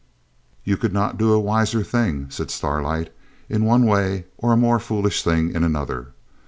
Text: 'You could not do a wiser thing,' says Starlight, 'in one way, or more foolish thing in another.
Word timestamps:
'You 0.63 0.77
could 0.77 0.93
not 0.93 1.19
do 1.19 1.31
a 1.31 1.39
wiser 1.39 1.83
thing,' 1.83 2.31
says 2.31 2.51
Starlight, 2.51 3.13
'in 3.49 3.65
one 3.65 3.85
way, 3.85 4.25
or 4.35 4.57
more 4.57 4.79
foolish 4.79 5.21
thing 5.21 5.53
in 5.53 5.63
another. 5.63 6.13